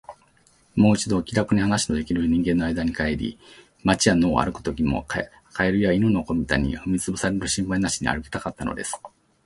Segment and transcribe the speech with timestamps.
[0.75, 3.37] もう一度、気らくに話のできる人間の中に帰り、
[3.83, 5.05] 街や野を歩くときも、
[5.53, 8.99] 蛙や犬の子みたいに踏みつぶされる心配なしに歩きたかったのです。